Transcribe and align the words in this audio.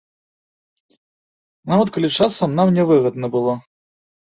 Нават 1.75 1.95
калі 2.01 2.13
часам 2.23 2.49
нам 2.65 2.77
нявыгадна 2.83 3.35
было. 3.41 3.53